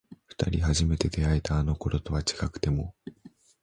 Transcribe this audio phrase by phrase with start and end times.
[0.29, 2.95] 二人初めて出会えたあの頃とは違くても